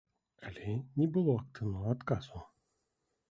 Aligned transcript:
Але 0.49 0.69
не 1.01 1.07
было 1.17 1.35
актыўнага 1.41 1.93
адказу. 1.97 2.41